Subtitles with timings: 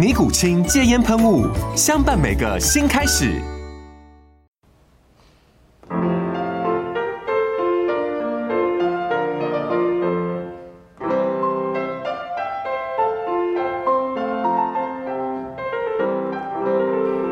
[0.00, 1.46] 尼古清戒烟喷雾，
[1.76, 3.38] 相伴每个新开始。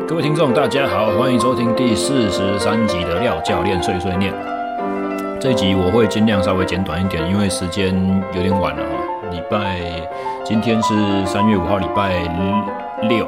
[0.07, 4.31] 各位听众，大家好，欢迎收听第四十三集的廖教练碎碎念。
[5.41, 7.95] 这一集我会尽量稍微简短一点，因为时间
[8.35, 9.31] 有点晚了哈。
[9.31, 9.79] 礼拜
[10.49, 10.95] 今天是
[11.27, 12.23] 三月五号，礼拜
[13.07, 13.27] 六，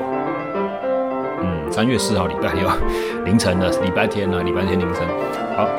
[1.43, 2.67] 嗯，三月四号礼拜六
[3.23, 5.07] 凌晨的礼拜天呢，礼拜天凌晨。
[5.55, 5.69] 好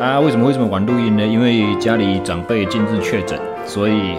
[0.00, 1.24] 啊，为什么会这么晚录音呢？
[1.24, 4.16] 因为家里长辈近日确诊，所以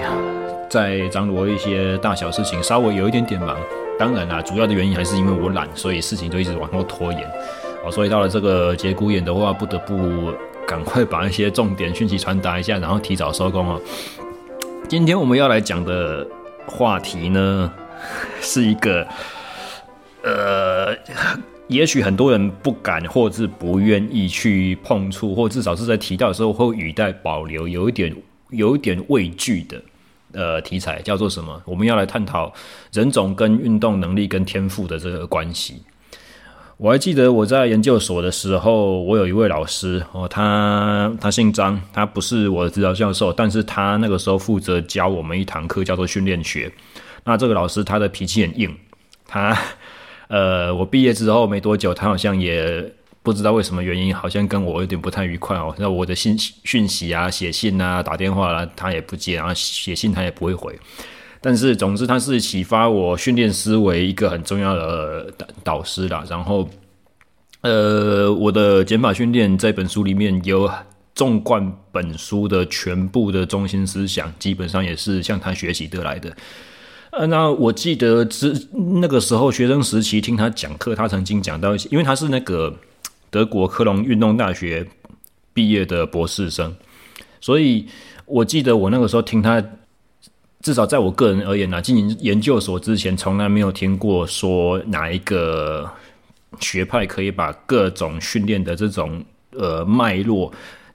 [0.69, 3.58] 在张罗一些大小事情，稍微有一点点忙。
[4.00, 7.30] 当然啦，主要的原因还是因为我懒，所以事情就一直往后拖延。
[7.86, 10.31] 哦，所以到了这个节骨眼的话，不得不
[10.66, 13.81] 赶快把一些重点讯息传达一下，然后提早收工哦。
[14.88, 16.25] 今天我们要来讲的
[16.66, 17.72] 话题呢，
[18.42, 19.08] 是一个，
[20.23, 20.95] 呃，
[21.67, 28.16] 也许很多人不敢或是不愿意去碰触，或至少是在提到的时候会语带保留，有一点
[28.50, 29.81] 有一点畏惧的，
[30.34, 31.62] 呃，题材叫做什么？
[31.66, 32.53] 我们要来探讨
[32.91, 35.81] 人种跟运动能力跟天赋的这个关系。
[36.78, 46.72] 我还记得我在研究所的时候，我有一位老师哦，他他姓张，他不是我的指导教授，但是他那个时候负责教我们一堂课，叫做训练学。
[47.23, 48.75] 那这个老师他的脾气很硬，
[49.28, 49.57] 他
[50.28, 52.91] 呃，我毕业之后没多久，他好像也
[53.22, 55.73] 不知道为什么原因，好像跟我有点不太愉快哦。
[55.78, 60.78] 那我的信讯息啊、写信啊、打电话啦，他也不接，然后写信他也不会回。
[61.45, 65.29] 但是，总之，他是启发我训练思维一个很重要的
[65.61, 66.23] 导师啦。
[66.29, 66.69] 然后，
[67.59, 70.71] 呃，我的减法训练这本书里面有
[71.13, 76.33] 纵贯本书的全部的中心思想，基本上也是向他学习得来的。
[77.11, 78.69] 呃，那我记得之
[79.01, 82.73] 那个时候学生时期听他讲课，他曾经讲到一些，因为他是那个
[83.29, 84.87] 德国科隆运动大学
[85.53, 86.73] 毕业的博士生，
[87.41, 87.85] 所以
[88.25, 89.61] 我记得我那个时候听他。
[90.63, 95.91] 至少在我个人而言呢，进行研究所之前，从来没有听过说哪一个
[96.62, 99.22] 学派可以把各种训练的这种
[99.52, 100.53] 呃脉络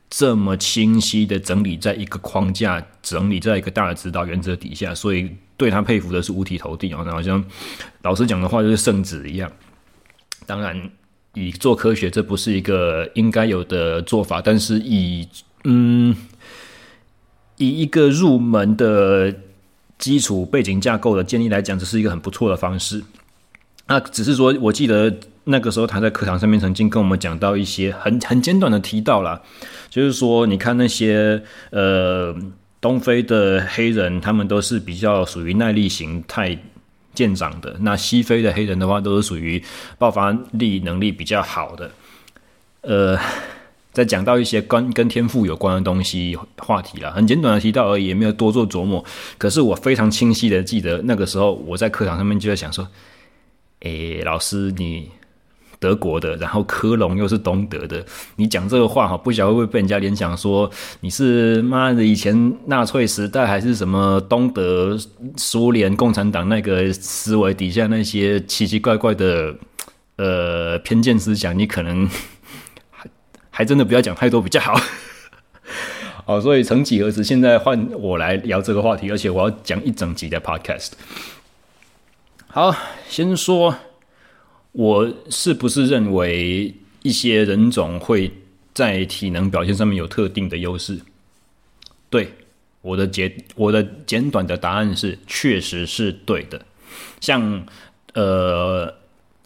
[0.08, 7.44] 这么清晰的整理在一个框架，整理在一个大的指导原则底下，所以对他佩服的是五体投地啊，好像
[8.00, 9.52] 老师讲的话就是圣旨一样。
[10.46, 10.90] 当然，
[11.34, 15.28] 以做科学这不是一个应该有的做法，但是以
[15.64, 16.16] 嗯
[17.58, 19.34] 以一个入门的。
[19.98, 23.02] 基础背景架构的建立来讲，这是一个很不错的方式。
[23.86, 25.12] 那只是说，我记得
[25.44, 29.40] 那个时候他在课堂上面曾经跟我们讲到一些很很简短的提到啦，
[29.90, 32.34] 就是说，你看那些呃
[32.80, 36.58] 东非的黑人，他们都是比较属于耐力型态
[37.14, 39.62] 见长的；那西非的黑人的话，都是属于
[39.98, 41.90] 爆发力能力比较好的。
[42.82, 43.18] 呃。
[43.98, 49.04] 再讲到一些跟跟天赋有关的东西话题了，很简短的提到而已，也没有多做琢磨。
[49.36, 52.86] 可是我非常清晰的记得，那个时候我在课堂上面就在想说
[53.82, 55.08] ：“诶，老师，你
[55.80, 60.70] 德国的，然后科隆又是东德的，你讲这个话哈，不晓得会不会被人家联想说
[61.00, 64.96] 你是妈的以前纳粹时代还是什么东德
[65.36, 69.52] 苏联共产党那个思维底下那些奇奇怪怪的
[70.14, 72.08] 呃偏见思想，你可能。”
[73.58, 74.80] 还真的不要讲太多比较好。
[76.24, 80.90] 好， 所以曾几何时，现在换我来聊这个话题，而且我要讲一整集的 podcast。
[82.46, 82.72] 好，
[83.08, 83.76] 先说
[84.70, 86.72] 我是不是认为
[87.02, 88.32] 一些人种会
[88.72, 91.00] 在体能表现上面有特定的优势？
[92.08, 92.32] 对，
[92.80, 96.64] 我的简我的简短的答案是，确实是对的。
[97.20, 97.66] 像
[98.14, 98.94] 呃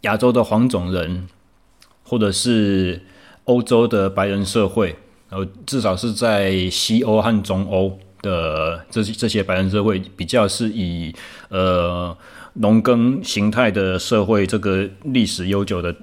[0.01, 1.27] 亚洲的黄种人，
[2.03, 3.01] 或者是。
[3.45, 4.95] 欧洲的白人社会，
[5.29, 11.13] 呃，至少是在西欧和中欧的这这些白人社会，比较是以
[11.49, 12.15] 呃
[12.53, 15.93] 农耕形态的社会，这个历史悠久的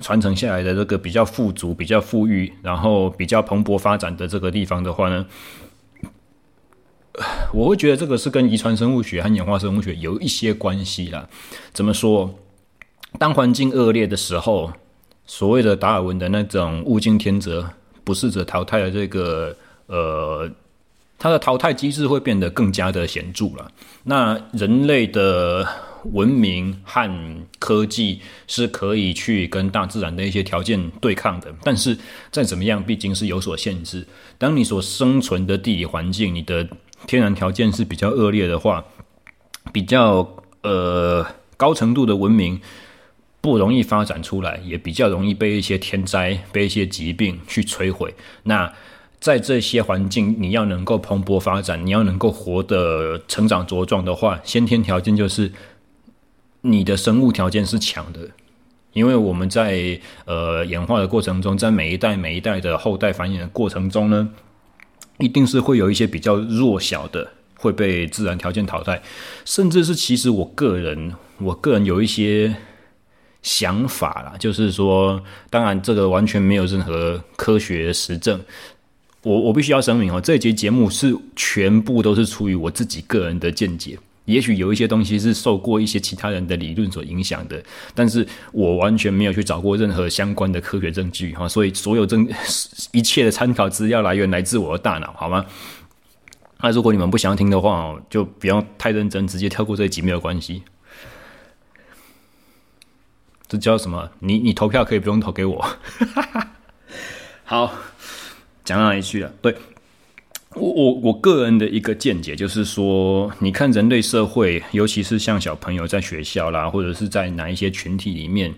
[0.00, 5.26] 传承下来的这个比较富足、比较富裕，然后比较蓬勃发展的这个地方的话呢，
[7.52, 11.28] 我会觉得这个是跟遗传生物学和演化生物学有一些关系啦。
[11.72, 12.34] 怎么说？
[13.16, 14.72] 当环境恶劣的时候，
[15.26, 17.68] 所谓的达尔文的那种物竞天择、
[18.04, 19.56] 不适者淘汰的这个
[19.86, 20.50] 呃，
[21.18, 23.70] 它的淘汰机制会变得更加的显著了。
[24.02, 25.66] 那人类的
[26.12, 27.10] 文明和
[27.58, 31.96] 科技是可以去跟大自然的一些条件对抗的，但是
[32.30, 34.06] 再怎么样，毕竟是有所限制。
[34.36, 36.68] 当你所生存的地理环境，你的
[37.06, 38.84] 天然条件是比较恶劣的话，
[39.72, 40.28] 比较
[40.62, 41.26] 呃
[41.56, 42.60] 高程度的文明。
[43.44, 48.14] 不容易发展出来，也比较容易被一些天灾、被一些疾病去摧毁。
[48.44, 48.72] 那
[49.20, 55.52] 在这些环境，你要能够蓬勃发展，你要能够活得成长茁壮的话，先天条件就是
[56.62, 58.30] 你的生物条件是强的。
[58.94, 64.30] 因为我们在呃演化的过程中，在每一代每一代的后代繁衍的过程中呢，
[65.18, 69.02] 一定是会有一些比较弱小的会被自然条件淘汰，
[69.44, 72.56] 甚至是其实我个人，我个人有一些。
[73.44, 78.40] 想法啦，就是说，当然这个完全没有任何科学实证。
[79.22, 83.96] 我我必须要声明哦，这一节节目是全部都是出于我自己个人的见解。
[84.24, 87.62] 也许有一些东西是受过一些其他人的理论所影响的，
[87.94, 91.46] 但是我完全没有去找过任何相关的科学证据哈。
[91.46, 92.26] 所以所有证
[92.92, 95.44] 一切的参考资料来源来自我的大脑，好吗？
[96.60, 100.62] 那如果你们不想要听的话，就不要太认真，直接跳过这一集没有关系。
[103.54, 104.10] 这叫什么？
[104.18, 105.64] 你你投票可以不用投给我。
[107.44, 107.72] 好，
[108.64, 109.32] 讲到哪里去了？
[109.40, 109.54] 对，
[110.54, 118.52] 我我我个人的一个见解就是说，你看人类社会，尤其是像小朋友在学校啦，或者是在哪一些群体里面，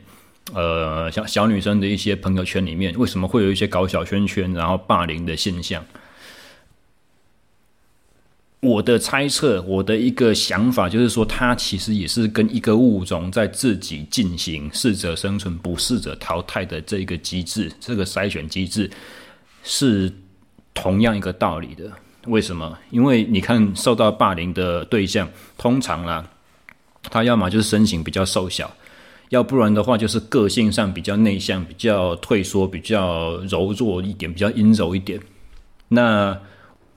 [0.55, 5.85] 呃，像小女生的一些朋友圈里面，为什么会有一些搞小圈圈，然后霸凌的现象？
[8.61, 18.91] 我的猜测，我的一个想法就是说，它其实也是跟一个物种在自己进行适者生存、不适者淘汰的这个机制，这个筛选机制
[19.63, 20.11] 是
[20.75, 21.93] 同样一个道理的。
[22.27, 22.77] 为什么？
[22.91, 26.29] 因为你看，受到霸凌的对象，通常啦，
[27.03, 28.75] 他要么就是身形比较瘦小，
[29.29, 35.21] 要不然的话就是个性上比较内向、比较退缩、比较柔弱一点、比较阴柔一点。
[35.89, 36.37] 那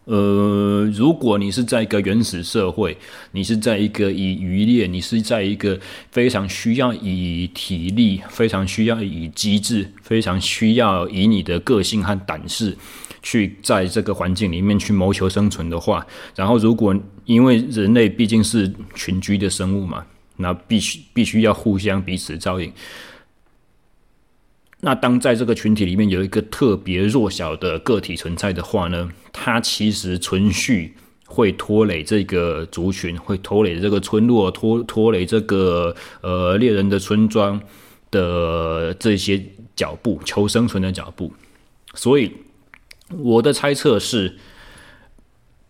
[0.06, 2.98] 呃，如果你是在一个原始社会，
[3.32, 5.80] 你是在一个以渔猎，你是在一个
[6.10, 12.76] 非常需要以体力、非常需要以机智、非常需要以你的个性和胆识
[13.22, 16.04] 去在这个环境里面去谋求生存的话，
[16.36, 16.96] 然后如果
[17.26, 20.04] 因为人类毕竟是群居的生物嘛，
[20.38, 22.74] 那必须必须要互相彼此照应。
[24.82, 30.96] 那当在这个群体里面有一个特别弱小的个体存在的话呢，它其实存续
[31.26, 37.62] 会拖累这个族群，会拖累这个村落，拖拖累这个呃猎人的村庄
[38.10, 39.44] 的这些
[39.76, 41.34] 脚步，求生存的脚步。
[41.94, 42.32] 所以
[43.18, 44.38] 我的猜测是，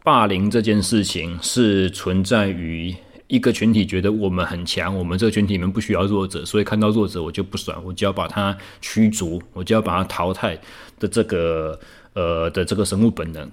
[0.03, 2.95] 霸凌这件事情是存在于。
[3.29, 10.59] 一个群体觉得我们很强，我们这个群体里面不需要弱者，所以看到弱者我就不爽，我就要把他驱逐，我就要把他淘汰
[10.99, 11.79] 的这个
[12.13, 13.47] 呃的这个生物本能，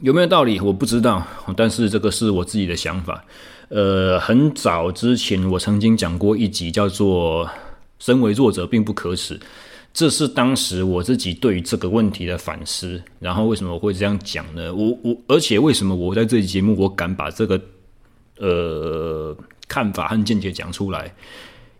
[0.00, 0.58] 有没有道理？
[0.60, 1.22] 我不知道，
[1.54, 3.22] 但是这个是我自己的想法。
[3.68, 7.46] 呃，很早之前我曾经讲过一集叫做
[8.00, 9.38] “身为弱者并不可耻”，
[9.92, 13.02] 这是当时我自己对于这个问题的反思。
[13.20, 14.74] 然后为什么我会这样讲呢？
[14.74, 17.60] 我我而且为什么我在这期节目我敢把这个。
[18.38, 19.36] 呃，
[19.68, 21.14] 看法和见解讲出来，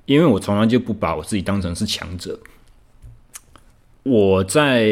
[0.06, 2.38] 因为我从来就不把我自己当成是强者。
[4.02, 4.87] 我在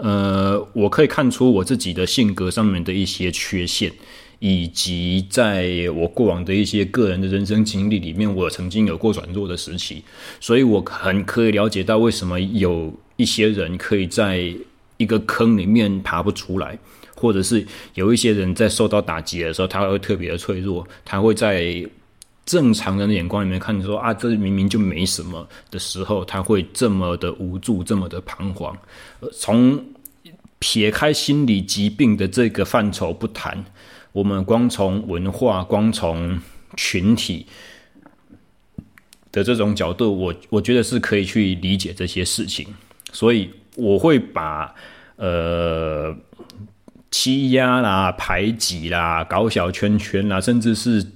[0.00, 3.92] 呃，我可以看出我自己的性格上面的一些缺陷，
[4.38, 10.02] 以及在我过往的一些个人的人生经历里面，我曾经有过软弱的时期，
[10.40, 14.54] 所以我很可以了解到为什么有一些人可以在
[14.96, 16.78] 一个坑里面爬不出来。
[17.22, 17.64] 或者是
[17.94, 21.88] 有一些人在受到打击的时候，他会特别的脆弱，他会在
[22.44, 28.76] 正常人的眼光里面看说啊，这明明就没什么的时候，他会这么的无助，这么的彷徨。
[29.32, 29.80] 从
[30.58, 33.64] 撇开心理疾病的这个范畴不谈，
[34.10, 36.40] 我们光从文化、光从
[36.76, 37.46] 群体
[39.30, 42.66] 的这种角度，我我觉得是可以去理解这些事情。
[43.12, 44.74] 所以我会把
[45.16, 46.16] 呃
[47.12, 51.06] 欺压啦、排挤啦、搞小圈圈啦，甚至是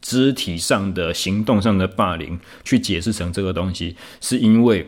[0.00, 4.86] 肢体上的、行动上的霸凌，去解释成这个东西，是因为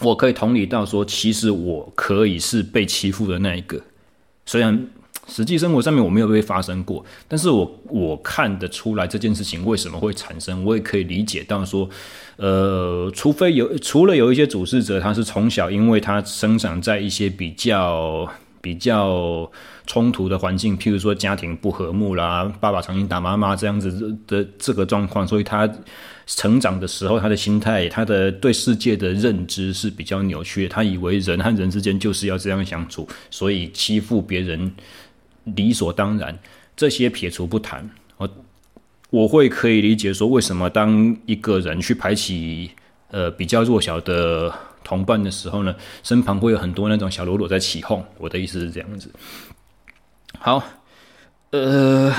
[0.00, 3.80] 我可以同理到说，其实我可以是被欺负的那一个，
[4.44, 4.88] 虽然。
[5.28, 11.90] 实际生活上面我没有被发生过，但是我我看得出来这件事情为什么会产生，我也可以理解到说，
[12.36, 18.24] 呃，除非有除了有一些主事者，他是从小因为他生长在一些比较
[18.66, 19.48] 比较
[19.86, 25.72] 冲突的环境，譬如说家庭不和睦啦，爸爸常常打妈妈这样子的这个状况，所以他
[26.26, 34.72] 成长的时候他的心态，他的对世界的认知是比较扭曲的，他以为人和人之间就是要这样相处，所以欺负别人。
[35.54, 36.36] 理所当然，
[36.76, 38.28] 这些撇除不谈，我
[39.10, 42.72] 我会可以理解说，为什么当一个人去排挤
[43.12, 44.52] 呃比较弱小的
[44.86, 45.74] 同伴的时候呢，
[46.04, 48.04] 身旁会有很多那种小喽啰在起哄。
[48.18, 49.10] 我的意思是这样子。
[50.38, 50.62] 好，
[51.50, 52.14] 呃，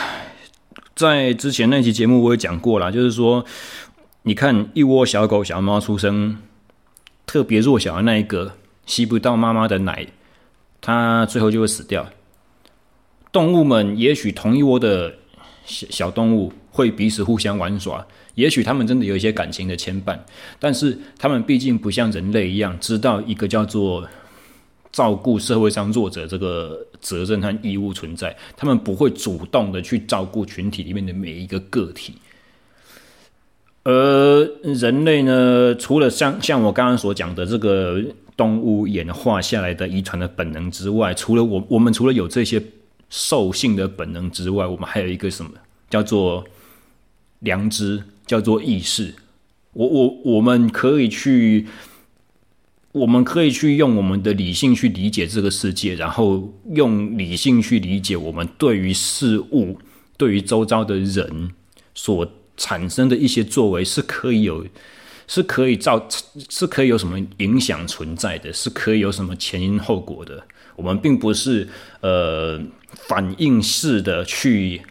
[0.94, 3.46] 在之前那期节目我也讲过了，就是说，
[4.24, 6.40] 你看一窝小狗小猫出生，
[7.26, 8.52] 特别弱小的那一个
[8.86, 10.06] 吸不到妈妈的奶，
[10.82, 12.06] 它最后就会死掉。
[13.32, 15.16] 动物们也许同一窝的
[15.64, 18.06] 小小动物会彼此互相玩耍，
[18.38, 20.18] 也许他们真的有一些感情的牵绊，
[20.60, 24.08] 但是他们毕竟不像人类一样知道一个叫做
[24.92, 32.14] 照顾社会上弱者这个责任和义务存在，他们不会主动的去照顾群体里面的每一个个体。
[33.84, 38.02] 而人类呢，除了像像我刚刚所讲的这个
[38.36, 42.62] 动物演化下来的遗传的本能之外，除了我我们除了有这些。
[43.10, 45.50] 兽性的本能之外，我们还有一个什么
[45.90, 46.44] 叫做
[47.40, 49.14] 良知，叫做意识。
[49.74, 51.68] 我我我们可以去，
[52.92, 59.78] 我们可以去用我们的理性去理解这个世界，然后用理性去理解我们对于事物、
[60.18, 61.52] 对于周遭的人
[61.94, 64.66] 所产生的一些作为，是可以有，
[65.28, 66.08] 是可以造，
[66.50, 70.44] 是可以有什么影响存在的，是可以有什么前因后果的。
[70.76, 71.68] 我们并不是
[72.02, 72.62] 呃。
[72.94, 74.82] 反应式的去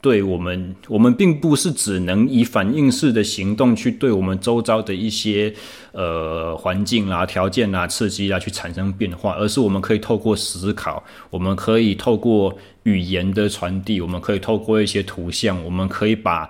[0.00, 5.52] 对我们，我们并不是只能以反应式的行动去对我们周遭的一些
[5.92, 16.48] 呃环境啊、条件啊、刺激啊去产生变化，而是我们可以透过思考，我们可以透过语言的传递，我们可以透过一些图像，我们可以把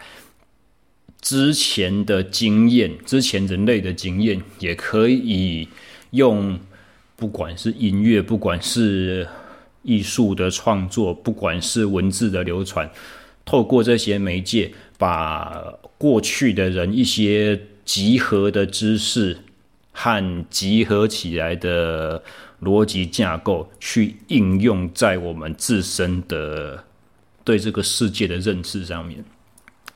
[1.21, 5.67] 之前的经验、之前人类的经验，也可以
[6.11, 6.59] 用
[7.17, 9.27] 不管是音乐，不管是。
[9.85, 12.91] 艺术的创作，不管是文字的流传，
[13.49, 19.39] 透过这些媒介，把过去的人一些集合的知识
[19.93, 22.23] 和集合起来的
[22.61, 26.85] 逻辑架构，去应用在我们自身的
[27.43, 29.25] 对这个世界的认知上面。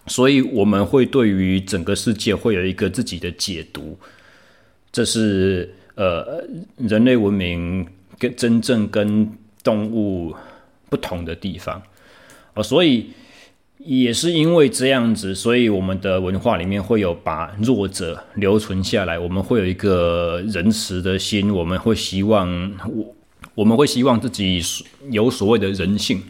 [0.07, 3.99] 所以，我们会对于整个世界会有一个自己的解读。
[4.91, 6.43] 这是呃，
[6.79, 7.87] 人类文明
[8.19, 9.31] 跟真正跟
[9.63, 10.35] 动物
[10.89, 11.83] 不同的地方，
[12.55, 13.11] 哦，所以
[13.85, 19.19] 也是因为这样子，所以我们的文化里面会有把弱者留存下来。
[19.19, 23.15] 我们会有一个仁慈的心，我们会希望我
[23.55, 24.63] 我们会希望自己
[25.11, 26.23] 有所谓的人性。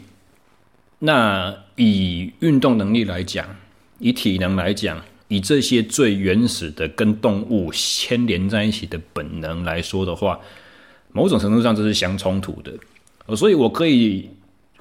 [0.99, 3.45] 那以运动能力来讲，
[3.99, 10.39] 以体能来讲，以这些最原始的跟动物牵连在一起的本能来说的话，
[11.11, 12.71] 某种程度上这是相冲突的。
[13.35, 14.29] 所以，我可以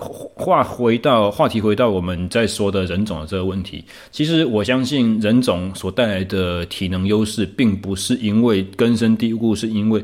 [0.02, 3.84] 话回到话题，回到我们在说的人种的这个问题。
[4.10, 10.02] 其实，我相信人种所带来的体能优势，并不是因为根深蒂固，是因为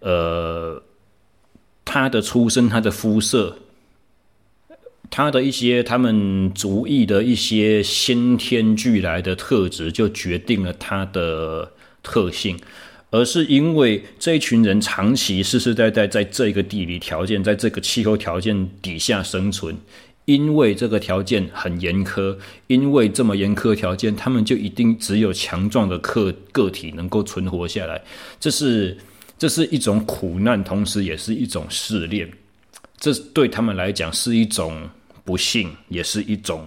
[0.00, 0.82] 呃，
[1.84, 3.56] 他的出身、他的肤色、
[5.10, 12.58] 他的一些他们族裔的一些先天俱来的特质，就决定了他的特性。
[13.10, 19.74] 而是因为这一群人长期世世代代在这个地理条件，在这个气候条件底下生存，
[20.26, 22.36] 因为这个条件很严苛，
[22.66, 27.98] 因为这么严苛条件，他们就一定只有强壮的个个体能够存活下来。
[28.38, 28.94] 这是
[29.38, 32.30] 这是一种苦难，同时也是一种试炼。
[32.98, 34.86] 这对他们来讲是一种
[35.24, 36.66] 不幸，也是一种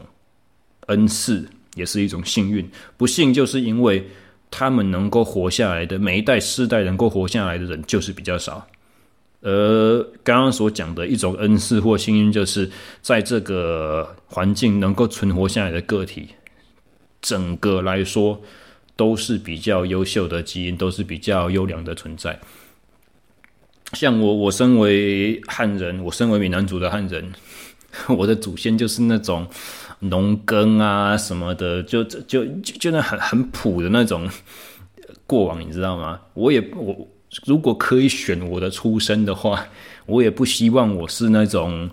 [0.87, 2.67] 恩赐，也是一种幸运。
[2.97, 4.03] 不幸就是因为。
[4.51, 8.67] 他们能够活下来的每一代世代能够活下来的人就是比较少，
[9.41, 12.69] 而刚刚所讲的一种恩赐或幸运，就是
[13.01, 16.27] 在这个环境能够存活下来的个体，
[17.21, 18.39] 整个来说
[18.95, 22.37] 都是比较优秀的基因，都是比较优良的存在。
[23.93, 27.33] 像我，我身为汉人，我身为闽南族的汉人，
[28.07, 29.47] 我的祖先就是那种
[30.01, 34.29] 农耕啊什么的，就就就就那很很普的那种
[35.25, 36.19] 过往，你知道吗？
[36.35, 37.07] 我也我
[37.45, 39.65] 如果可以选我的出身的话，
[40.05, 41.89] 我也不希望我是那种。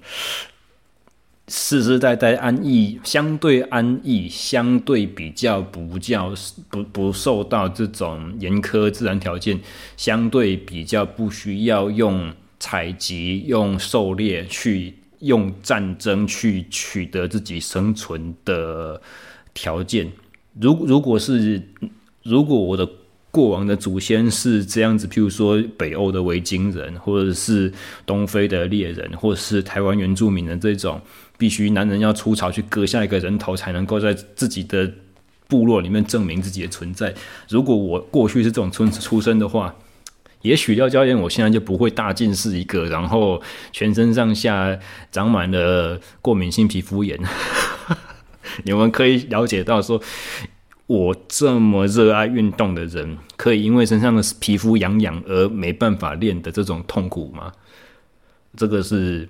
[1.51, 6.35] 世世代代安逸，相对安逸，相对比较不叫
[6.69, 9.59] 不不受到这种严苛自然条件，
[9.97, 19.01] 相对比较不需要用采集、用狩猎去用战争去取得自己生存的
[19.55, 20.11] 条件。
[20.61, 21.63] 如如果是
[22.23, 22.89] 如果我的
[23.31, 27.73] 过往的祖先是这样子，譬如说北欧的维京人，或者是
[28.07, 31.01] 东非的猎人，或者是台湾原住民的这种。
[31.37, 34.93] 必须男人要出巢去割下一个人头，才能够在自己的
[35.47, 37.15] 部落里面证明自己的存在。
[37.49, 39.73] 如果我过去是这种村子出身的话，
[40.43, 43.43] 也许廖教练我现在就不会大近视一个，然后
[43.73, 44.79] 全身上下
[45.11, 47.19] 长满了过敏性皮肤炎。
[48.65, 50.01] 你们可以了解到，说
[50.87, 57.53] 我这么热爱运动的人，可以因为身上的皮肤痒痒而没办法练的这种痛苦吗？
[58.57, 59.29] 这个是。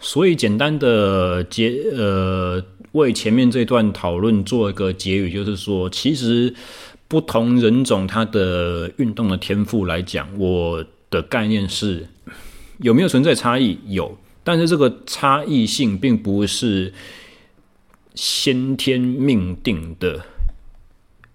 [0.00, 6.54] 所以，简单的结呃，为前面这段讨论做一个结语，就是说，其实
[7.06, 12.08] 不同人种他的运动的天赋来讲，我的概念是
[12.78, 13.78] 有没有存在差异？
[13.86, 16.92] 有，但是这个差异性并不是
[18.14, 20.24] 先天命定的，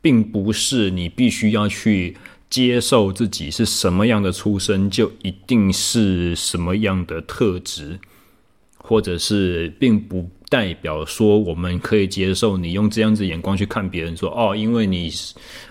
[0.02, 2.18] 并不是你必须要去
[2.50, 8.00] 接受自己是什么样的出身，就一定是什么样的特质。
[8.86, 15.12] 或者是并不代表说我们可以接受你用这样子眼光去看别人说，哦，因为你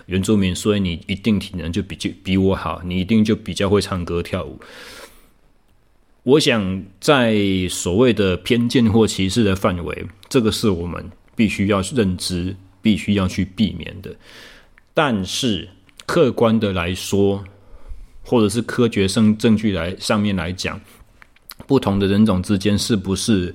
[0.07, 4.59] 原住民，所以你一定体能就比就比我好，你一定就比较会唱歌跳舞。
[6.23, 7.33] 我想在
[7.69, 14.13] 所谓的偏见或歧视的范围，这个是我们必须要认知、必须要去避免的。
[14.93, 15.69] 但是
[16.05, 17.41] 客观的来说，
[18.21, 20.77] 或者是科学上证据来上面来讲。
[21.65, 23.53] 不同的人种之间是不是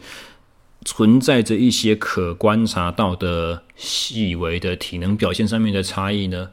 [0.90, 6.48] 存在着一些可观察到的细微的体能表现上面的差异呢？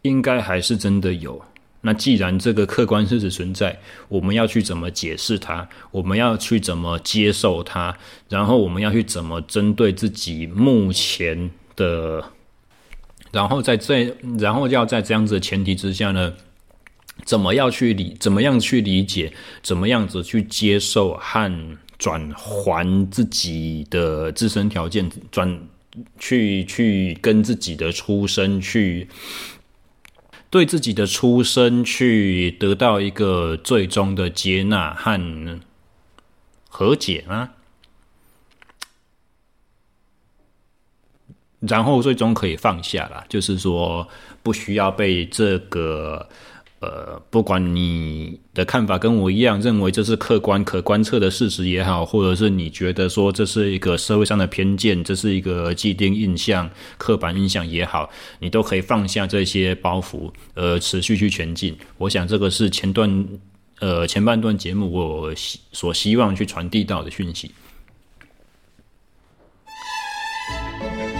[0.00, 1.44] 应该还是真的有。
[1.82, 5.68] 那既然这个客观事实存在，我们要去怎么解释它？
[5.90, 7.94] 我们要去怎么接受它？
[8.30, 12.24] 然后我们要去怎么针对自己目前的，
[13.30, 16.32] 然后在这，然后要在这样子的前提之下呢？
[17.26, 18.16] 怎么样去理？
[18.18, 19.34] 怎么样去理解？
[19.62, 25.08] 怎么样子去接受和转还自己的自身条件？
[25.30, 25.68] 转
[26.18, 29.08] 去去跟自己的出身去
[30.50, 35.60] 对自己的出身去得到一个最终的接纳和
[36.68, 37.52] 和解啊，
[41.60, 44.08] 然后最终可以放下了，就是说
[44.42, 46.28] 不需要被这个。
[46.82, 56.68] 呃，不管你的看法跟我一样，认为这是客观可观测的事实也好，或者是你觉得说这是一个社会上的偏见，这是一个既定印象、
[56.98, 61.76] 刻板印象也好，你都可以放下这些包袱，呃，持续去前进。
[61.98, 63.28] 我想这个是前段，
[63.78, 65.32] 呃，前半段节目我
[65.70, 67.52] 所希望去传递到的讯息。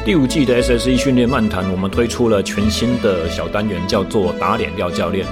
[0.05, 5.25] 第五季的 SSE 训练漫谈，我们推出了全新的小单元，叫做打脸廖教练。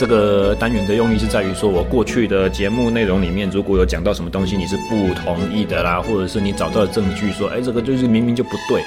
[0.00, 8.82] 这个单元的用意是在于说，我过去的节目内容里面，如果有讲到什么东西你是不同意的啦，或者是你找到了证据说，哎，这个就是明明就不对，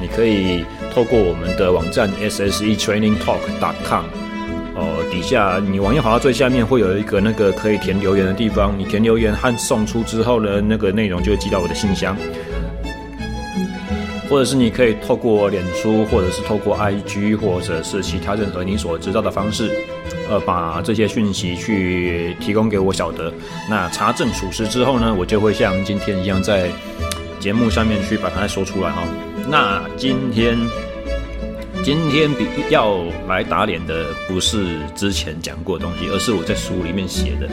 [0.00, 0.64] 你可以
[0.94, 4.04] 透过我们的网站 ssetrainingtalk.com，
[4.74, 12.16] 哦，底下你网页滑到最下面会有一个那个可以填留言的地方，你填留言和送出之后呢，那个内容就会寄到我的信箱。
[14.28, 19.70] 或者是你可以透过脸书，或者是透过 IG，或者是其他任何你所知道的方式，
[20.28, 23.32] 呃，把这些讯息去提供给我晓得。
[23.68, 26.70] 那查证属实之后呢，我就会像今天一样在
[27.38, 29.02] 节目上面去把它说出来哈。
[29.48, 30.58] 那今天
[31.84, 37.48] 今天比要来打脸的不是之前讲过的东西，而是我在书里面写的。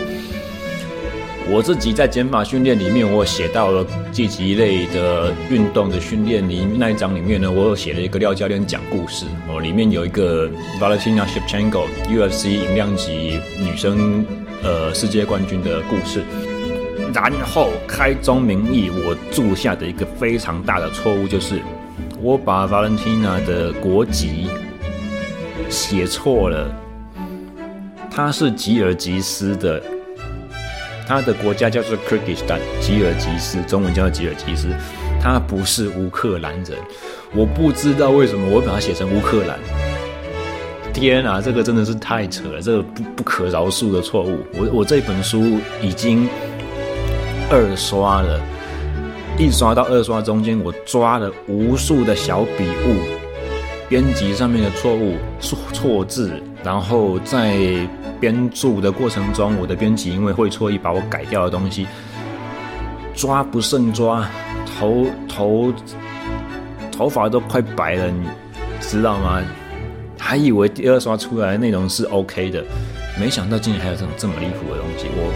[1.51, 14.25] 我自己在减法训练里面，我写到了积极类的运动的训练里那一章里面呢，我有写了一个廖教练讲故事哦，里面有一个 Valentina Shevchenko UFC 银量级女生
[14.63, 16.23] 呃世界冠军的故事。
[17.13, 21.61] 然后开宗明义，我注下的一个非常大的错误就是，
[22.19, 24.47] 我把 Valentina 的国籍
[25.69, 26.73] 写错了，
[28.09, 29.81] 她是吉尔吉斯的，
[31.07, 34.69] 他的国家叫做 Kyrgyzstan，吉尔吉斯，中文叫做吉尔吉斯，
[35.21, 36.77] 他不是乌克兰人，
[37.35, 39.59] 我不知道为什么我会把它写成乌克兰。
[40.93, 44.37] 天啊，这个真的是太扯了，这个不不可饶恕的错误。
[44.53, 46.29] 我我这本书已经
[47.49, 48.39] 二刷了，
[49.37, 53.01] 一刷到二刷中间，我抓了无数的小笔误，
[53.89, 56.31] 编辑上面的错误、错错字，
[56.63, 57.87] 然后在
[58.19, 61.85] 编著的过程中，我的编辑因为会错意把我改掉的东西
[63.13, 64.25] 抓不胜抓，
[64.65, 65.73] 头头
[66.91, 68.25] 头发都快白了，你
[68.79, 69.41] 知道吗？
[70.17, 72.63] 还以为第二刷出来的内容是 OK 的，
[73.19, 75.07] 没想到竟然还有这种这么离谱的东西。
[75.13, 75.29] 我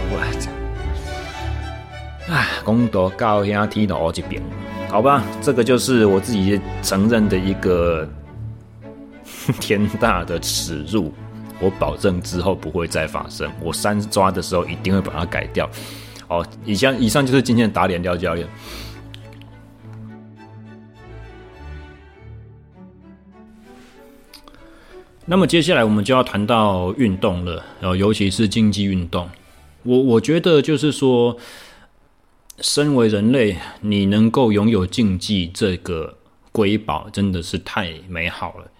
[2.28, 4.42] 我，哎，功德高压踢到我这边，
[4.88, 8.08] 好吧，这个就是我自己承认的一个
[9.60, 11.12] 天大的耻辱。
[11.60, 13.50] 我保证之后不会再发生。
[13.60, 15.68] 我三抓的时候一定会把它改掉。
[16.28, 18.46] 好，以上以上就是今天的打脸廖教练。
[25.24, 29.28] 那么接下来我们就要谈到运动了，然后尤其是竞技运动。
[29.82, 31.36] 我我觉得就是说，
[32.60, 36.16] 身为人类，你能够拥有竞技这个
[36.52, 38.70] 瑰宝，真的是太美好了。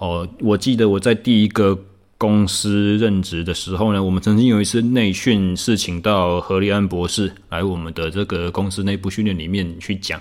[0.00, 1.78] 哦，我记得我在第一个
[2.16, 10.18] 公司任职的时候呢，我们曾经有一次内训是请到何立安博士来我们的这个公司内部训练里面去讲。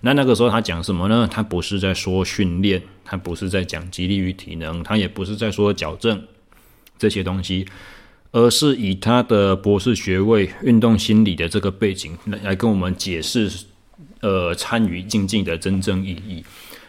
[0.00, 1.28] 那那个时候他讲什么呢？
[1.30, 6.22] 他不是在说训练，他不是在讲激励与体能，他也不是在说矫正
[6.98, 7.66] 这些东西，
[8.32, 13.50] 而是以他的博士学位运动心理的这个背景来来跟我们解释，
[14.20, 16.42] 呃，参与竞技的真正意义。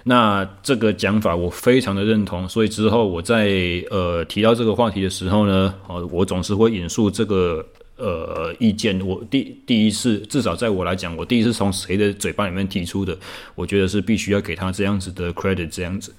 [0.04, 3.50] 那这个讲法我非常的认同，所以之后我在
[3.90, 7.66] 呃提到这个话题的时候呢，哦，我总是会引述这个。
[8.02, 13.14] 呃，意见我第第一次，至少在我来讲，我第一次从谁的嘴巴里面提出的，
[13.56, 16.14] 我觉得是必须要给他这样子的 credit，这样子。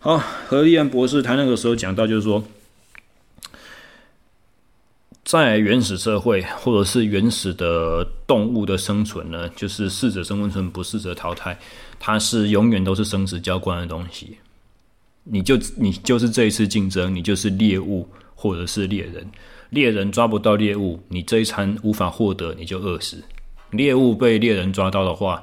[0.00, 2.42] 好，何立安博士他那个时候讲到，就是说，
[5.24, 11.58] 在原始社会或者是原始的动物的生存呢，就是适者生存，不适者淘汰，
[11.98, 14.36] 它是永远都是生死交关的东西。
[15.24, 19.26] 你就你就是这一次竞争，你就是猎物或者是猎人。
[19.70, 23.16] 猎人抓不到猎物，你这一餐无法获得，你就饿死；
[23.70, 25.42] 猎物被猎人抓到的话，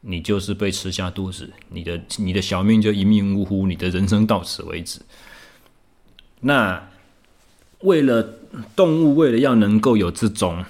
[0.00, 5.00] 你就是被吃下肚子，你的你的小命就一命呜呼，你的人生到此为止。
[6.38, 6.88] 那
[7.80, 8.22] 为了
[8.74, 10.64] 动物，为了要能够有这种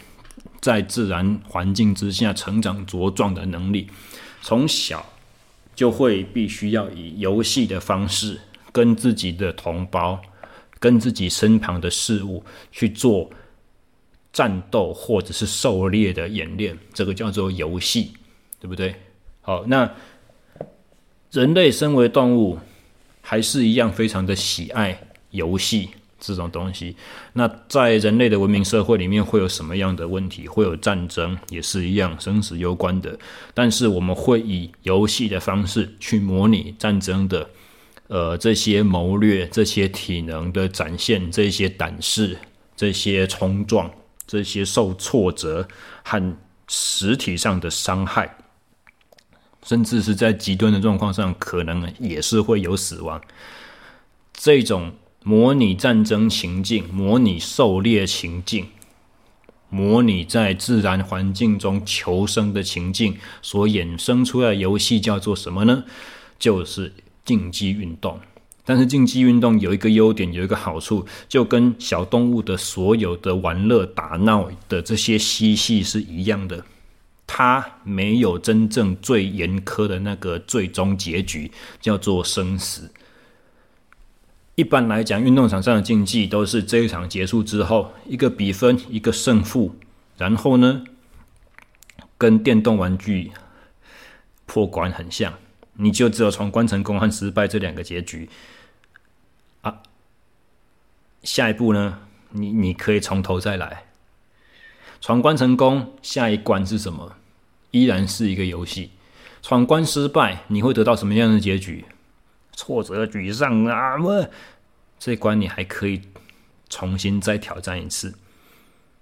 [0.61, 3.89] 在自然环境之下成长茁壮的能力，
[4.43, 5.05] 从小
[5.75, 8.41] 就会必须要以游戏的方式
[8.73, 10.21] 跟自己的同胞。
[10.79, 13.31] 跟自己身旁的事物去做
[14.33, 18.13] 战斗或者是狩猎的演练，这个叫做游戏，
[18.59, 18.95] 对不对？
[19.43, 19.93] 好，那
[21.33, 22.59] 人类身为动物，
[23.21, 24.99] 还是一样非常的喜爱
[25.33, 26.95] 游戏这种东西。
[27.33, 30.47] 那在人类的文明社会里面，会有什么样的问题？
[30.47, 33.19] 会有战争，也是一样生死攸关的。
[33.55, 37.49] 但是我们会以游戏的方式去模拟战争的。
[38.13, 42.37] 呃，这些谋略、这些体能的展现、这些胆识、
[42.77, 43.89] 这些冲撞、
[44.27, 45.69] 这些受挫折
[46.03, 48.37] 和实体上的伤害，
[49.63, 53.23] 甚至是在极端的状况上，可能也是会有死亡。
[54.33, 54.91] 这种
[55.23, 58.69] 模拟战争情境、模拟狩猎情境、
[59.69, 65.85] 模拟在自然环境中求生的情境，所衍生出来的游戏叫做什么呢？
[66.39, 66.93] 就是。
[67.23, 68.19] 竞技运动，
[68.65, 76.65] 但是竞技运动有一个优点，有一个好处，就跟小动物的所有的玩乐、打闹的这些嬉戏是一样的，
[77.25, 82.91] 它没有真正最严苛的那个最终结局，叫做生死。
[84.55, 89.75] 一般来讲，运动场上的竞技都是这一场结束之后，一个比分，一个胜负，
[90.19, 90.85] 然后呢，
[92.19, 93.33] 跟电动玩具
[94.47, 95.35] 破关很像。
[95.75, 98.29] 你就只有闯关成功和失败这两个结局
[99.63, 99.79] 啊！
[101.23, 102.01] 下一步呢？
[102.33, 103.85] 你你可以从头再来。
[105.01, 107.17] 闯关成功，下一关是什么？
[107.71, 108.91] 依然是一个游戏。
[109.41, 111.87] 闯关失败，你会得到什么样的结局？
[112.53, 113.97] 挫折、沮丧啊！
[114.99, 116.01] 这关你还可以
[116.69, 118.15] 重新再挑战一次。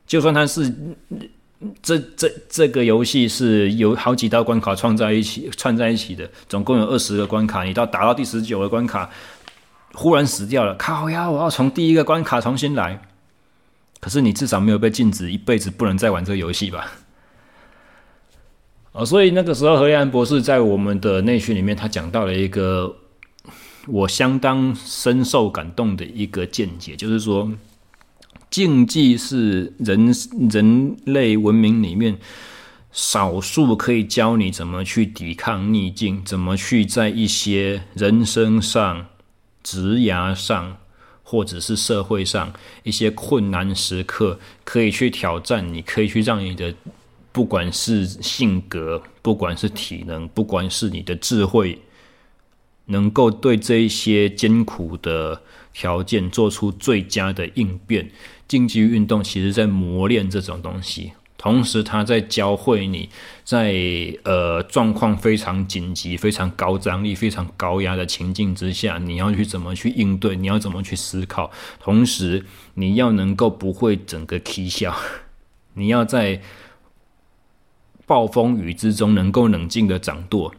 [0.06, 0.72] 就算它是
[1.82, 7.64] 这这这个游戏是有好几道关卡串在一起串在一起的，总共有二十个关卡。
[7.64, 9.10] 你到打到第十九个关卡，
[9.92, 11.28] 忽然死掉了，靠呀！
[11.28, 13.02] 我要从第一个关卡重新来。
[14.00, 16.92] 可是你至少没有被禁止一辈子不能再玩这个游戏吧？
[18.92, 22.96] 哦，所以那个时候何立安博士在我们的内训里面，他讲到了一个
[23.88, 27.50] 我相当深受感动的一个见解，就是说。
[28.50, 30.10] 竞技是人
[30.50, 32.16] 人类文明里面
[32.90, 39.04] 少数可以教你怎么去抵抗逆境，怎么去在一些人生上、
[39.62, 40.78] 职涯上，
[41.22, 42.50] 或者是社会上
[42.84, 46.74] 一些困难时刻，可以去挑战你，可以去让你的
[47.30, 51.78] 不管是性格，不管是体能，不管是你的智慧，
[52.88, 55.40] 能够对这一些艰苦的
[55.72, 58.10] 条件做出最佳的应变。
[58.46, 63.08] 竞技运动其实在磨练这种东西，同时他在教会你
[63.44, 63.74] 在
[64.24, 74.96] 呃状况非常紧急、非常高张力、非常高压的情境之下，你要去怎么去应对，你要怎么去思考，同时你要能够不会整个踢笑，
[75.74, 76.40] 你要在
[78.06, 80.54] 暴风雨之中能够冷静的掌舵，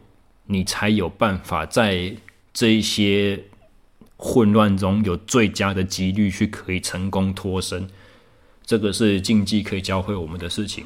[0.49, 2.13] 你才有办法在
[2.53, 3.41] 这一些。
[4.21, 7.87] 混乱中有最佳的几率去可以成功脱身，
[8.65, 10.83] 这个是竞技可以教会我们的事情。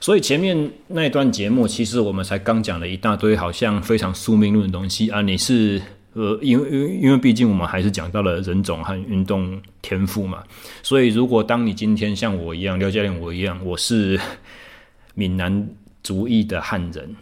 [0.00, 5.20] 所以前面那一段节目，其实我们才刚讲了一大堆好像非常宿命论的东西啊。
[5.20, 5.78] 你是
[6.14, 10.42] 呃，因为因为因为毕竟我们还是讲到了人种和运动天赋嘛。
[10.82, 14.18] 所以如果当你今天像我一样，廖教练我一样，我是
[15.12, 15.68] 闽南
[16.02, 17.14] 族裔的汉人，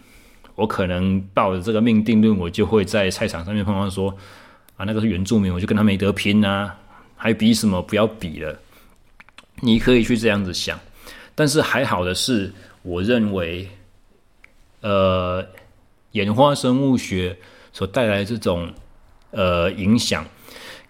[0.59, 4.12] 我可能抱着这个命定论，我就会在赛场上面碰到说。
[4.77, 6.73] 啊，那个是原住民，我就跟他没得拼啊，
[7.16, 7.83] 还比什么？
[7.83, 8.57] 不要比了。
[9.61, 10.79] 你可以去这样子想，
[11.35, 13.68] 但是还好的是，我认为，
[14.83, 15.44] 呃，
[16.12, 17.37] 演化生物学
[17.73, 18.73] 所带来这种
[19.33, 20.25] 呃影响，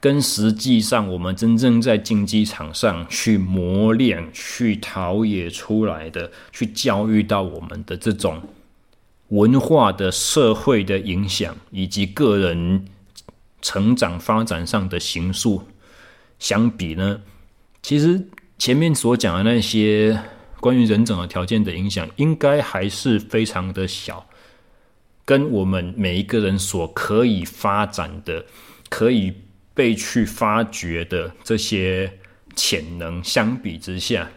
[0.00, 8.38] 跟实际上我们真正在竞技场上去磨练、去陶冶出来的、去教育到我们的这种
[9.28, 12.86] 文化的、社会的影响，以及个人。
[13.60, 15.66] 成长发展上的形塑
[16.38, 17.20] 相比呢，
[17.82, 20.16] 其实前面所讲的那些
[20.60, 24.28] 关于人种的条件的影响，应该还是非常的小，
[25.24, 28.46] 跟我们每一个人所可以发展的、
[28.88, 29.34] 可以
[29.74, 32.20] 被去发掘的这些
[32.54, 34.30] 潜能相比之下，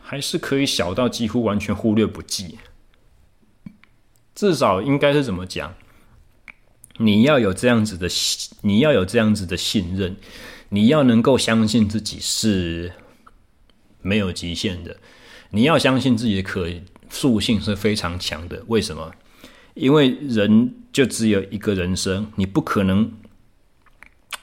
[0.00, 2.56] 还是可以小到几乎完全忽略不计。
[4.42, 5.72] 至少应该是怎么讲？
[6.96, 8.08] 你要有这样子的，
[8.62, 10.16] 你要有这样子的信任，
[10.70, 12.90] 你要能够相信自己是
[14.00, 14.96] 没有极限的，
[15.50, 16.68] 你要相信自己的可
[17.08, 18.64] 塑性是非常强的。
[18.66, 19.12] 为什么？
[19.74, 23.12] 因为人就只有一个人生，你不可能，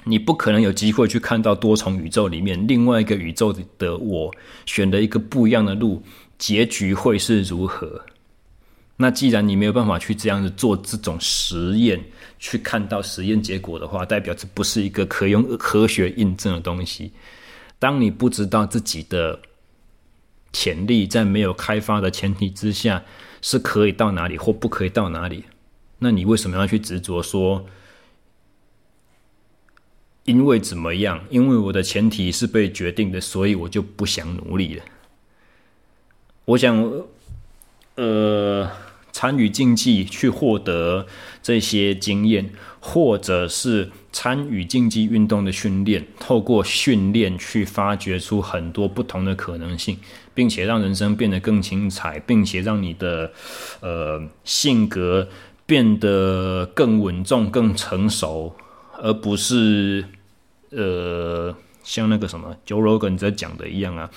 [0.05, 4.33] 你不可能有机会去看到多重宇宙里面另外一个宇宙的我
[4.65, 6.01] 选了一个不一样的路，
[6.37, 8.05] 结局会是如何？
[9.01, 12.03] 那既然你没有办法去这样子做这种实验，
[12.37, 17.13] 去看到实验结果的话，代表这不是一个可用科学印证的东西。
[17.79, 19.39] 当你不知道自己的
[20.51, 23.01] 潜力在没有开发的前提之下
[23.41, 25.45] 是可以到哪里或不可以到哪里，
[25.99, 27.65] 那你为什么要去执着说，
[30.25, 31.23] 因为怎么样？
[31.29, 34.83] 因为我的前提是被决定的，所以我就不想努力了。
[36.43, 36.75] 我想，
[37.95, 38.69] 呃。
[39.19, 41.05] 参与竞技去获得
[41.43, 49.97] 这些经验，或者是参与竞技运动的训练，透过训练去发掘出很多不同的可能性，
[50.33, 53.33] 并且让人生变得更精彩，并且让你的
[53.81, 55.27] 呃性格
[55.65, 58.55] 变得更稳重、更成熟，
[59.01, 60.05] 而不是
[60.69, 61.53] 呃
[61.83, 64.09] 像那个什么 Joe Rogan 在讲的一样啊。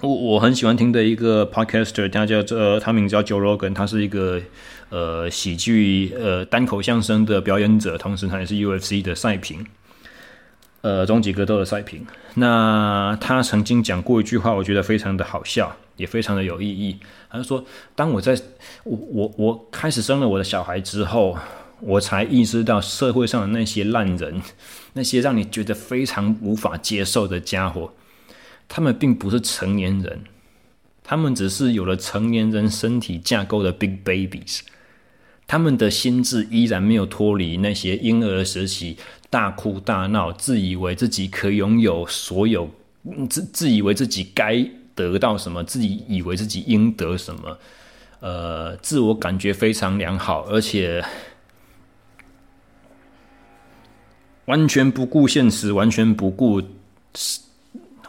[0.00, 4.40] 我我很喜欢听的一个 podcaster，他叫做他名叫 Joe Rogan，他是一个
[4.90, 9.64] 呃喜剧呃单口相声的表演者，同时他也是 UFC 的赛评，
[10.82, 12.04] 呃终极格斗的赛评。
[12.34, 16.98] 那他曾经讲过一句话，我觉得非常的好笑，也非常的有意义。
[17.30, 18.38] 他就说：“当我在
[18.82, 21.38] 我我我开始生了我的小孩之后，
[21.80, 24.42] 我才意识到社会上的那些烂人，
[24.92, 27.90] 那些让你觉得非常无法接受的家伙。”
[28.68, 30.24] 他们并不是成年人，
[31.02, 34.60] 他们只是有了成年人身体架构的 big babies。
[35.46, 38.96] 他们的心智依然没有脱离那些婴儿时期
[39.28, 42.70] 大哭大闹、自以为自己可拥有所有、
[43.28, 47.58] 自自以为自己该得到什么，自己以为自己应得什么，
[48.20, 51.04] 呃，自我感觉非常良好，而且
[54.46, 56.62] 完全不顾现实，完全不顾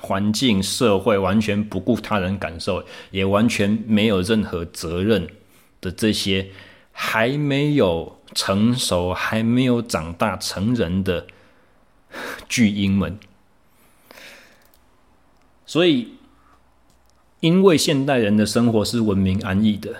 [0.05, 5.27] 环境、社会，完全不顾他人感受，也完全没有任何责任
[5.81, 6.51] 的这些
[6.91, 11.25] 还没有成熟、还没有长大成人的
[12.47, 13.17] 巨婴们。
[15.65, 16.13] 所以，
[17.39, 19.95] 因为现代人的生活是文明安逸的，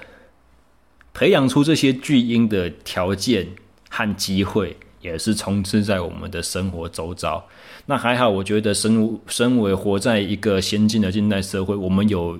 [1.14, 3.48] 培养出这些巨婴的条件
[3.90, 7.48] 和机会，也是充斥在我们的生活周遭。
[7.86, 12.40] 那还好，我觉得身身为活在一个先进的近代社会，我们有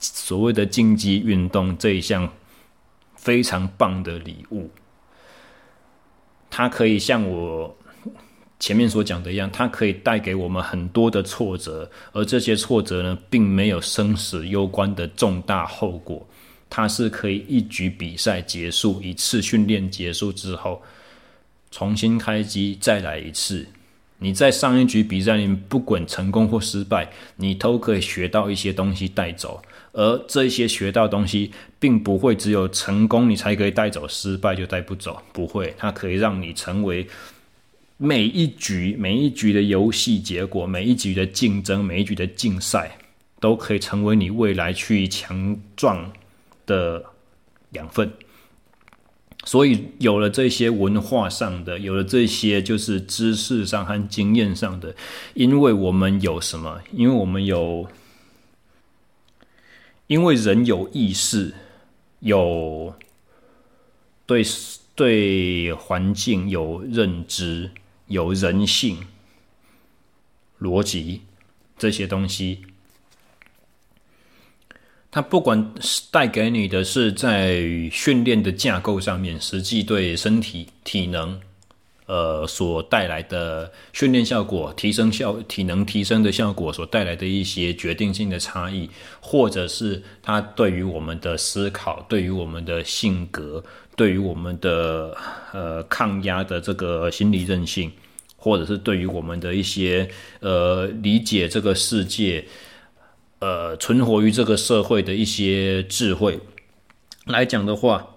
[0.00, 2.30] 所谓的竞技运动这一项
[3.16, 4.70] 非常棒的礼物，
[6.50, 7.76] 它可以像我。
[8.60, 16.26] 前面所讲的一样，它可以带给我们很多的挫折，而这些挫折呢，并没有生死攸关的重大后果。
[16.70, 20.80] 它是可以一局比赛结束，一次训练结束之后，
[21.70, 23.66] 重新开机再来一次。
[24.18, 29.62] 你在上一局比赛里，不管成功或失败，你都可以学到一些东西带走。
[29.92, 35.22] 而这些学到东西，并不会只有成功你才可以带走，失败就带不走。
[35.32, 37.06] 不会，它可以让你成为。
[37.96, 42.98] 每一局、每一局的游戏结果，每一局的竞争，每一局的竞赛，
[43.38, 46.10] 都可以成为你未来去强壮
[46.66, 47.04] 的
[47.70, 48.10] 养分。
[49.44, 54.94] 所以，有了这些文化上的，有了这些就是知识上和经验上的，
[55.34, 56.80] 因为我们有什么？
[56.92, 57.86] 因为我们有，
[60.06, 61.54] 因为人有意识，
[62.20, 62.94] 有
[64.26, 64.42] 对
[64.94, 67.70] 对环境有认知。
[68.06, 68.98] 有人性、
[70.60, 71.22] 逻辑
[71.78, 72.60] 这些东西，
[75.14, 75.72] 它不管
[76.10, 81.40] 带给你的是在训练的架构上面，实际对身体体能，
[82.06, 93.62] 呃，所带来的训练效果、提升效体能提升的效果所带来的一些决定性的差异，或者是它对于我们的思考、对于我们的性格。
[93.96, 95.16] 对于我们的
[95.52, 97.88] 呃抗压的这个心理韧性，
[98.36, 102.44] 或者是对于我们的一些呃理解这个世界，
[103.44, 106.40] 呃存活于这个社会的一些智慧
[107.26, 108.16] 来讲的话，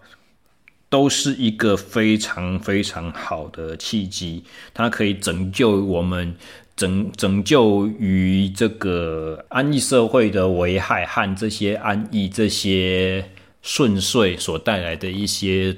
[0.89, 4.43] 都是一个非常非常好的契机。
[4.73, 6.35] 它可以拯救我们，
[6.75, 13.31] 拯拯救于这个安逸社会的危害和这些安逸这些。
[13.63, 15.75] 顺遂所带来的一些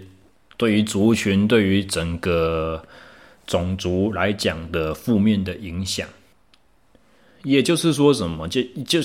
[0.58, 2.84] 对于族群、对于整个
[3.48, 6.08] 种族来讲的负面的影响，
[7.44, 8.48] 也就是说，什么？
[8.48, 9.02] 就就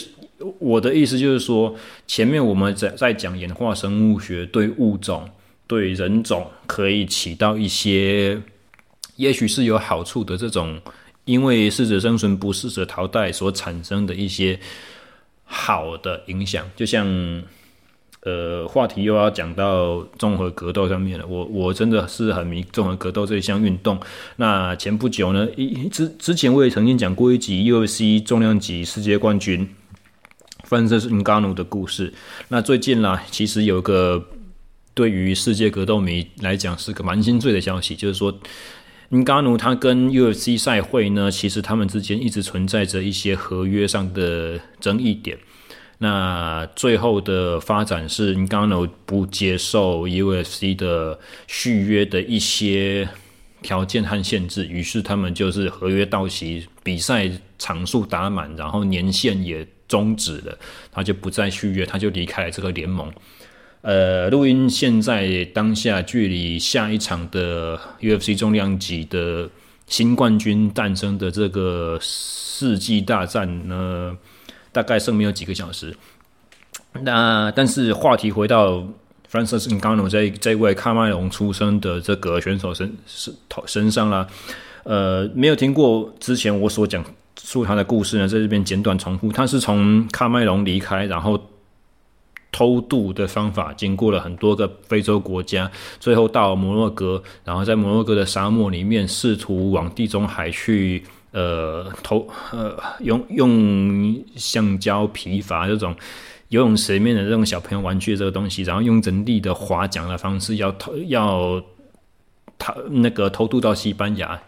[0.59, 1.75] 我的意思，就是说，
[2.07, 5.29] 前面我们在在讲演化生物学对物种、
[5.67, 8.41] 对人种可以起到一些，
[9.17, 10.81] 也许是有好处的这种，
[11.25, 14.59] 因为适者生存，不适者淘汰所产生的一些
[15.45, 17.43] 好的影响，就像。
[18.27, 21.27] 呃，话题又要讲到综合格斗上面了。
[21.27, 24.01] 我我真的是很迷综合格斗这一项运动。
[24.37, 29.69] 那前不久呢，一之之前我也曾经讲过一集 UFC 重量级世界冠军
[30.75, 32.13] Francis Ngannou 的故事。
[32.49, 34.27] 那最近啦，其实有个
[34.93, 38.37] 对于世界格斗迷来讲是个蛮心碎的消息，就是说
[39.11, 45.39] Ngannou 他跟 UFC 赛会呢，其实他们之间一直存在着一些合约上的争议点。
[45.99, 53.09] 那最后的发展是，Ngannou 不接受 UFC 的续约的一些
[53.63, 60.59] 条件和限制，于是他们就是合约到期，比赛场数打满，然后年限也终止了，
[60.91, 63.13] 他就不再续约，他就离开了这个联盟。
[63.83, 69.51] 呃，录音现在当下距离下一场的 UFC 重量级的
[69.87, 74.17] 新冠军诞生的这个世纪大战呢，
[74.73, 75.95] 大概剩没有几个小时，
[77.03, 78.89] 那但是话题回到
[79.31, 83.35] Francis Ngannou 这这位喀麦隆出生的这个选手身身
[83.67, 84.27] 身上啦，
[84.85, 87.05] 呃，没有听过之前我所讲
[87.41, 89.31] 述他的故事呢，在这边简短重复。
[89.33, 91.41] 他是从喀麦隆离开，然后
[92.53, 101.05] 偷渡的方法，经过了很多个非洲国家，最后到摩洛哥，然后在摩洛哥的沙漠里面试图往地中海去。
[101.37, 105.93] 呃，偷呃用用橡胶皮筏这种
[106.51, 111.61] 游泳池里面的这种小朋友玩具这个东西，然后用人力的划桨的方式要偷要
[112.57, 114.41] 他那个偷渡到西班牙，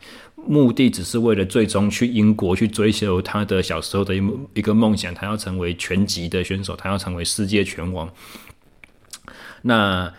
[0.48, 4.22] 目的只是为了最终去英国去追求他的小时候的一
[4.54, 8.10] 一个梦想，他要成为拳击的选手，他要成为世界拳王。
[9.62, 10.12] 那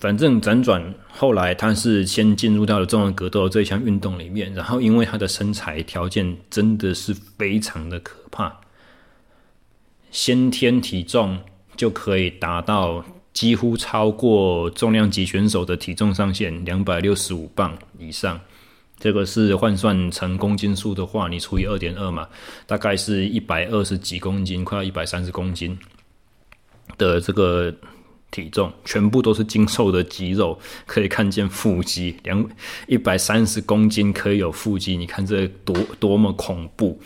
[0.00, 8.60] 反正辗转后来，他是先进入到了重量格斗这一项运动里面，然后因为他的身材条件真的是非常的可怕，
[10.10, 11.38] 先天体重
[11.76, 18.40] 就可以达到几乎超过重量级选手的体重上限两百六十五磅以上。
[19.02, 22.28] 这个是换算成公斤数的话，你除以二点二嘛，
[22.66, 25.76] 大概是一百二十几公斤，快要一百三十公斤
[26.96, 27.74] 的这个。
[28.34, 32.42] 体重全部都是精瘦的肌肉，可以看见腹肌，两
[32.86, 36.98] 一百三十公斤可以有腹肌，你看这多多么恐怖！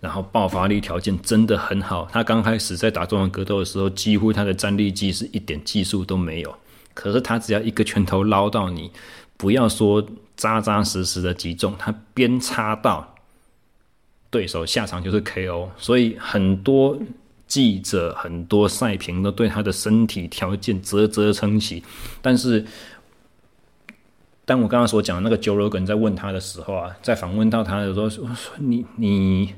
[0.00, 2.08] 然后爆发力条件真的很好。
[2.10, 6.56] 他刚开始在打重量格斗的时候，几乎他的站立技是一点技术都没有。
[6.94, 8.90] 可是他只要一个拳头捞到你，
[9.36, 10.02] 不要说
[10.40, 13.14] 扎扎实实的击中，他边插到
[14.30, 15.68] 对手下场就是 KO。
[15.76, 16.98] 所以很多。
[17.50, 21.82] 记者很多赛评都对他的身体条件啧啧称奇，
[22.22, 22.64] 但是，
[24.44, 29.52] 当我刚刚所讲的那个 Joe Rogan 在问他的时候啊，在访问到他的时候说：“说你你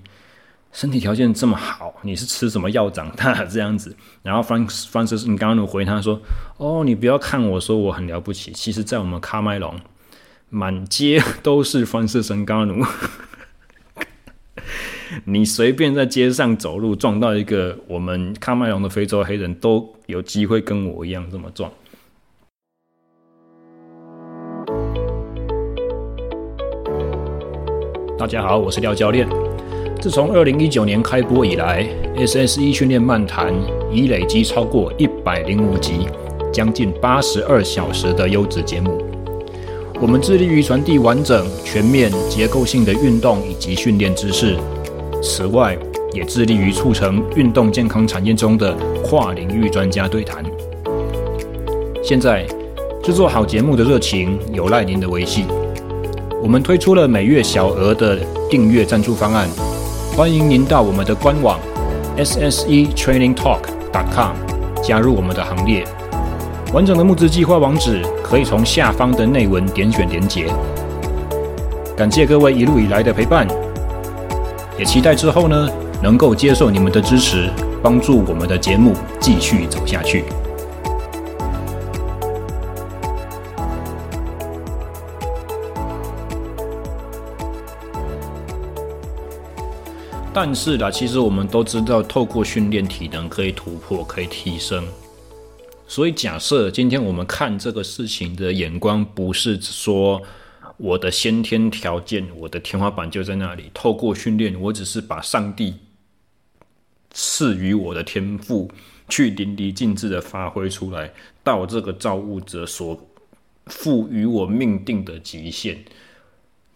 [0.73, 6.19] 身体条件这么好，你是吃什么药长大这样子？”然后 Frank Francis Ngannou 回他说
[6.57, 9.79] ：“哦，你不要看我说我很了不起，其实在我们喀麦隆，
[10.55, 12.87] 满街都是 Francis Ngannou。
[15.25, 21.73] ”你随便在街上走路撞到一个我们喀麦隆的非洲黑人，都有机会跟我一样这么撞。
[28.19, 29.27] 大家好，我是廖教练。
[30.03, 33.55] 自从二零一九年开播以来，SSE 训练漫谈
[33.91, 36.07] 已累积超过一百零五集，
[36.53, 39.22] 将近八十二小时的优质节目。
[40.03, 44.57] 我们致力于传递完整、全面、结构性的运动以及训练知识。
[45.23, 45.79] 此外，
[46.13, 48.75] 也致力于促成运动健康产业中的
[49.05, 50.45] 跨领域专家对谈。
[52.03, 52.45] 现在，
[53.01, 55.45] 制作好节目的热情有赖您的维系。
[56.43, 58.19] 我们推出了每月小额的
[58.51, 59.49] 订阅赞助方案，
[60.17, 61.61] 欢迎您到我们的官网
[62.19, 64.33] ssetrainingtalk.com
[64.83, 65.85] 加入我们的行列。
[66.73, 68.03] 完整的募资计划网址
[68.33, 70.47] 可以从下方的内文点选连结。
[71.95, 73.47] 感谢各位一路以来的陪伴。
[74.79, 75.69] 也期待之后呢，
[76.03, 77.51] 能够接受你们的支持，
[77.83, 80.25] 帮助我们的节目继续走下去。
[90.33, 94.83] 但是啦，其实我们都知道，透过训练体能可以突破，可以提升。
[95.93, 100.23] 所以，假设今天我们看这个事情的眼光，不是说。
[100.79, 103.71] 我的先天条件，我的天花板就在那里。
[103.75, 105.75] 透过训练，我只是把上帝
[107.11, 108.69] 赐予我的天赋，
[109.09, 111.13] 去淋漓尽致的发挥出来，
[111.45, 112.99] 到这个造物者所
[113.67, 115.85] 赋予我命定的极限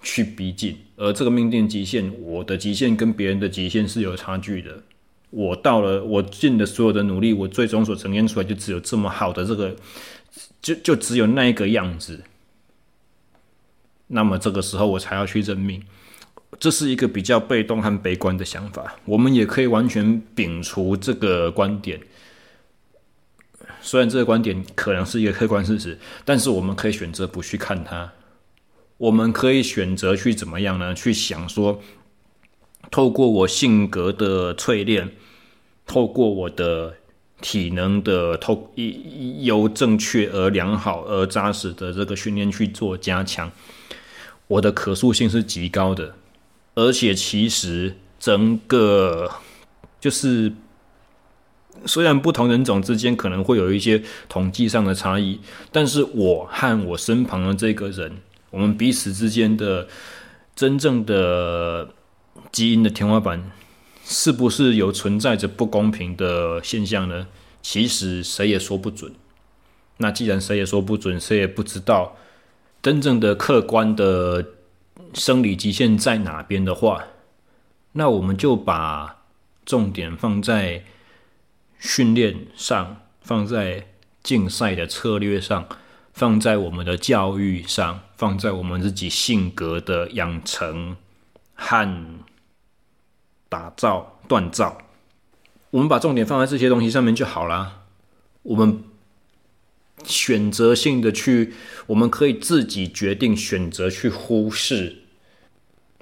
[0.02, 0.76] 去逼近。
[0.96, 4.82] 而这个命定极限，我的极限跟别人的极限是有差距的。
[5.36, 9.76] 我到了，我尽的所有的努力，我最终所呈现出来就只有这么好的这个，
[10.62, 12.24] 就就只有那一个样子。
[14.06, 15.82] 那么这个时候我才要去认命，
[16.58, 18.96] 这是一个比较被动和悲观的想法。
[19.04, 22.00] 我们也可以完全摒除这个观点，
[23.82, 28.10] 虽然这个观点可能是一个客观事实，但是我们可以选择不去看它。
[28.96, 30.94] 我们可以选择去怎么样呢？
[30.94, 31.82] 去想说，
[32.90, 35.10] 透过我性格的淬炼，
[35.86, 36.94] 透过我的
[37.40, 38.72] 体能的透
[39.40, 43.50] 由正确而良好而扎实的这个训练去做加强。
[44.48, 46.14] 我的可塑性是极高的，
[46.74, 49.30] 而且其实整个
[50.00, 50.52] 就是，
[51.84, 55.40] 虽然不同人种之间可能会有一些统计上的差异，
[55.72, 58.18] 但是我和我身旁的这个人，
[58.50, 59.88] 我们彼此之间的
[60.54, 61.88] 真正的
[62.56, 63.52] 基因的天花板，
[64.06, 67.28] 是不是有存在着不公平的现象呢？
[67.60, 69.12] 其实谁也说不准。
[69.98, 72.16] 那既然谁也说不准，谁也不知道。
[72.82, 74.52] 真正的客观的
[75.12, 77.04] 生理极限在哪边的话，
[77.92, 79.18] 那我们就把
[79.66, 80.82] 重点放在
[81.78, 83.88] 训练上，放在
[84.22, 85.68] 竞赛的策略上，
[86.14, 90.96] 放在我们的教育上，放在我们自己性格的养成
[91.54, 92.06] 和
[93.48, 94.78] 打造锻造。
[95.70, 97.82] 我们把重点放在这些东西上面就好了。
[98.42, 98.82] 我们。
[100.04, 101.54] 选择性的去，
[101.86, 104.98] 我们可以自己决定选择去忽视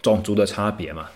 [0.03, 1.11] 种族的差别嘛。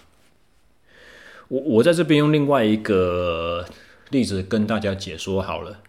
[1.48, 3.66] 我我在这边用另外一个
[4.10, 5.80] 例子跟大家解说好了。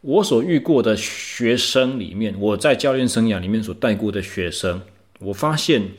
[0.00, 4.80] 我所遇过的学生里面，我在教练生涯里面所带过的学生，
[5.18, 5.90] 我发现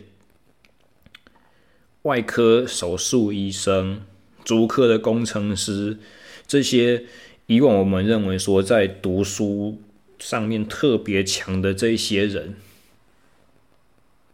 [2.10, 4.02] 外科手术医生、
[4.44, 6.00] 足科的工程师，
[6.48, 7.04] 这些
[7.46, 9.80] 以往我们认为说在读书
[10.18, 12.56] 上面特别强的这些人，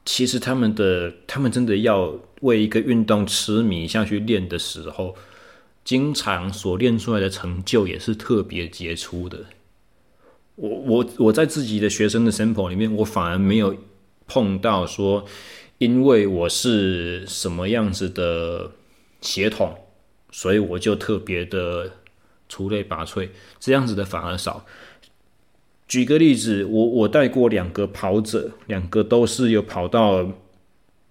[0.05, 5.17] 其实他们的他们真的要为一个运动痴迷下去练的时候，
[5.84, 9.47] 经常所练出来的成就也是特别杰出的。
[10.55, 13.76] 我我我在自己的学生的 sample 里面，我反而没有
[14.26, 15.26] 碰到说，
[15.78, 18.71] 因为我是什么样子的
[19.21, 19.76] 血统，
[20.32, 21.91] 所以我就特别的
[22.47, 24.65] 出类拔萃，这样子的反而少。
[25.88, 30.28] 举个例子，我我带过两个跑者，两个都是有跑到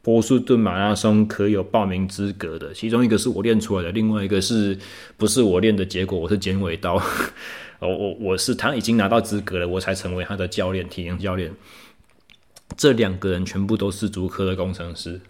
[0.02, 4.76] 波士顿马拉松可有报名资格的，其中一个是我练出来的，另外一个是
[5.16, 6.18] 不是我练的结果？
[6.18, 7.00] 我是剪尾刀。
[7.80, 11.52] 我我我是他已经拿到资格了，我才成为他的教练，体能教练。
[12.76, 15.20] 这两个人全部都是足科的工程师，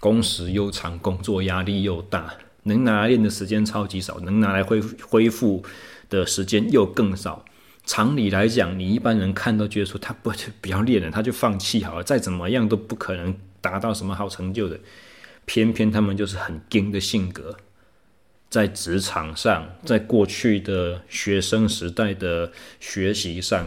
[0.00, 2.34] 工时又长，工作压力又大，
[2.64, 5.64] 能拿来练的时间超级少，能拿来恢恢复
[6.08, 7.44] 的时间又更少。
[7.84, 14.80] 常理来讲，你一般人看都觉得说他不 不要练了，他就放弃好了，再怎么样都不可能达到什么好成就的。
[15.44, 17.56] 偏偏他们就是很硬的性格。
[18.48, 22.50] 在职场上，在过去的学生时代的
[22.80, 23.66] 学习上，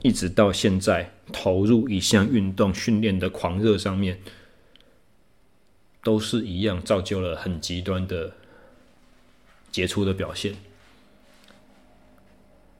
[0.00, 4.20] 一直到现在投入一项运动训练的狂热上面，
[6.02, 8.32] 都是一样，造就了很极端的
[9.70, 10.54] 杰出的表现。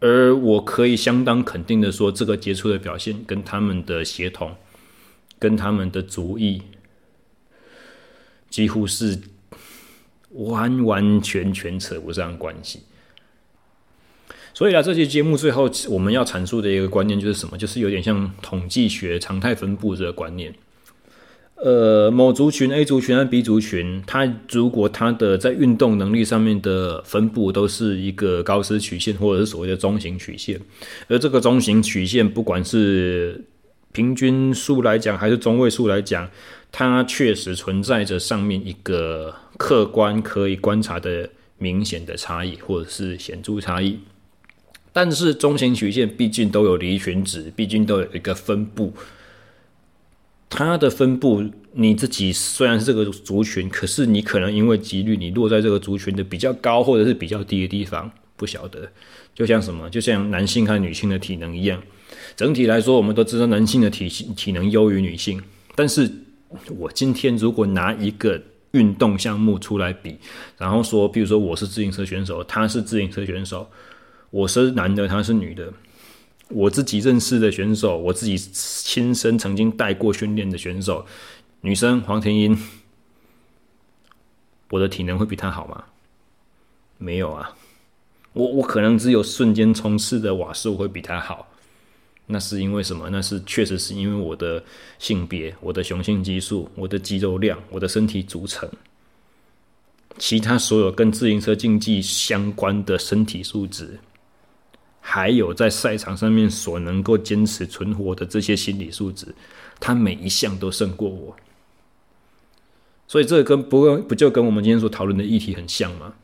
[0.00, 4.56] 而我可以相当肯定的说，这个杰出的表现跟他们的协同，
[5.38, 6.62] 跟他们的主意，
[8.48, 9.20] 几乎是。
[10.34, 12.84] 完完全全扯不上关系，
[14.54, 17.56] 所以啊，这期节目最后我们要阐述的一个观念就是什么？
[17.56, 20.54] 就是有点像统计学常态分布这个观念。
[21.56, 30.60] 呃，某族群 A 族群和 B 族群，它如果它的在运动能力上面的分布都是一个高斯曲线，或者是所谓的中型曲线，
[31.08, 33.44] 而这个中型曲线，不管是
[33.92, 36.28] 平均数来讲，还是中位数来讲，
[36.70, 39.34] 它确实存在着上面一个。
[39.58, 44.00] 客观可以观察的明显的差异，或者是显著差异，
[44.92, 48.92] 但是中型曲线毕竟都有离群值，毕竟都有一个分布。
[50.48, 58.90] 它的分布你自己虽然是这个族群，可是你可能因为几率，你落在这个族群的比较高或者是比较低的地方，不晓得。
[59.34, 61.82] 就像什么，就像男性和女性的体能一样，
[62.36, 65.42] 整体来说，我们都知道男性的体体能优于女性，
[65.74, 66.10] 但是
[66.78, 68.42] 我今天如果拿一个。
[68.72, 70.16] 运动项目出来比，
[70.56, 73.70] 然后说，比如说我是自行车选手，他是自行车选手，
[74.32, 75.70] 我是男的，他是女的。
[76.48, 81.04] 我自己认识的选手，我自己亲身曾经带过训练的选手，
[81.60, 82.58] 女生黄甜英，
[84.70, 85.84] 我的体能会比他好吗？
[86.96, 87.54] 没有啊，
[88.32, 91.48] 我我可能只有瞬间冲刺的瓦数会比他好。
[92.26, 93.10] 那是因为什么？
[93.10, 94.64] 那是确实是因为我的
[94.98, 98.70] 性别、我的雄性激素、我的肌肉量、我的身体组成，
[100.16, 103.98] 其他所有跟自行车竞技相关的身体素质，
[105.04, 109.34] 还有在赛场上面所能够坚持存活的这些心理素质，
[109.78, 111.36] 他每一项都胜过我。
[113.06, 116.14] 所以这个跟不不就跟我们今天所讨论的议题很像吗？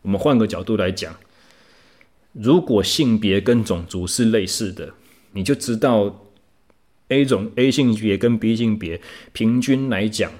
[0.00, 1.14] 我们换个角度来讲，
[2.32, 4.94] 如果性别跟种族是类似的。
[5.32, 6.24] 你就知道
[7.08, 8.98] ，A 种 A 性别跟 B 性别
[9.32, 10.32] 平均来讲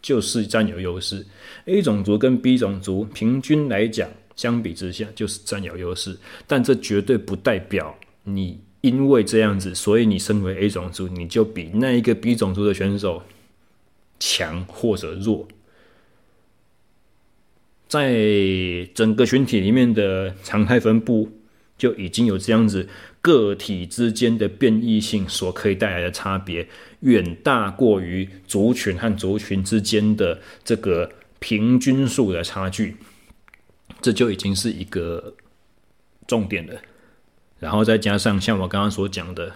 [0.00, 1.26] 就是占有优势
[1.64, 6.16] ，A 种族跟 B 种族平均来讲相比之下就是占有优势，
[6.46, 13.22] 但这绝对不代表你因为这样子，所以你身为 A 种族你就比那一个 B 种族的选手
[14.18, 15.46] 强或者弱，
[17.88, 18.14] 在
[18.94, 21.30] 整个群体里面的常态分布
[21.76, 22.88] 就已经有这样子。
[23.20, 26.66] 个体之间的变异性所可以带来的差别，
[27.02, 31.08] 远大过于族群和族群之间的这个
[31.38, 32.96] 平均数的差距，
[34.02, 35.32] 这就已经是一个
[36.26, 36.74] 重点了。
[37.58, 39.52] 然后再加上像我刚刚所讲的，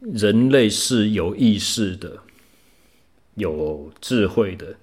[0.00, 2.20] 人类是有意识的、
[3.34, 4.76] 有智慧的，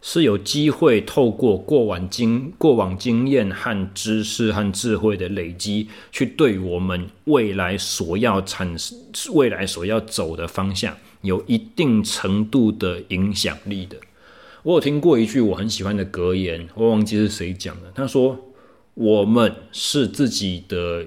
[0.00, 8.98] 是有机会透过过往经过往经验和知识和智慧的累积，去对我们未来所要产生、
[9.34, 13.98] 未来所要走的方向有一定程度的影响力的。
[14.64, 17.92] 我有听过一句我很喜欢的格言，我忘记是谁讲的。
[17.94, 18.52] 他说
[18.94, 21.06] ：“我们是自己的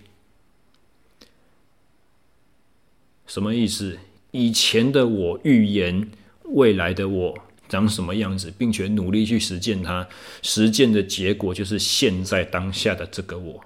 [3.26, 3.98] 什么意思？
[4.32, 6.10] 以前的我预言。
[6.48, 7.38] 未来的我
[7.68, 10.06] 长什么样子，并且努力去实践它，
[10.42, 13.64] 实践的结果就是现在当下的这个我。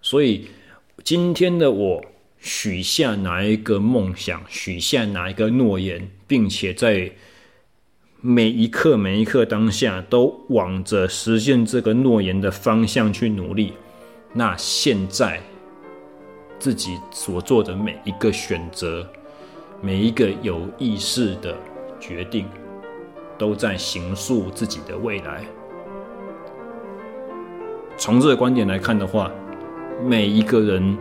[0.00, 0.48] 所以，
[1.04, 2.04] 今天的我
[2.46, 7.10] 许下哪一个梦想，许下哪一个诺言，并且在
[8.20, 13.72] 每一刻每一刻当下都往着实现这个诺言的方向去努力，
[14.32, 15.42] 那现在
[16.56, 19.04] 自己所做的每一个选择。
[19.82, 21.54] 每一个有意识的
[21.98, 22.46] 决定，
[23.36, 25.44] 都在形塑自己的未来。
[27.96, 29.32] 从这个观点来看的话，
[30.02, 30.96] 每一个人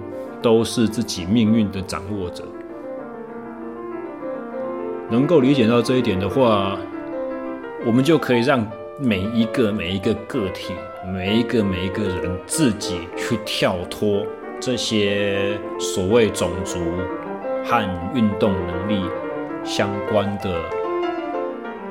[0.46, 2.43] 都是自己命运的掌握者。
[5.10, 6.78] 能够理解到这一点的话，
[7.84, 8.64] 我们就可以让
[9.00, 10.74] 每一个每一个个体，
[11.12, 14.24] 每一个每一个人自己去跳脱
[14.60, 16.80] 这些所谓种族。
[17.68, 17.82] 和
[18.14, 19.02] 运动能力
[19.64, 20.62] 相关的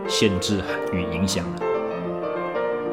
[0.07, 0.61] 限制
[0.93, 1.45] 与影响。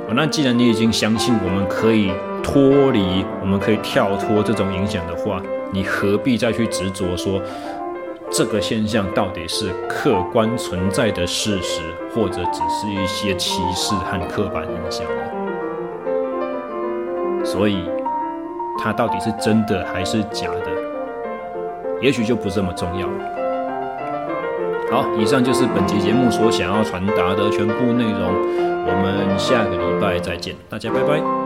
[0.09, 2.11] 那既然你已经相信我们可以
[2.43, 7.41] 脱离，我们可以跳脱这种影响的话，你何必再去执着说
[8.29, 11.81] 这个现象到底是客观存在的事实，
[12.13, 15.21] 或者只是一些歧视和刻板印象呢？
[17.43, 17.89] 所以，
[18.77, 20.71] 它到底是真的还是假的？
[22.01, 23.13] 也许就不这么重要了。
[24.91, 28.21] 好，以上就是本集节目所想要传达的全部内容。
[28.83, 31.40] 我们下个礼拜再见，大家拜拜。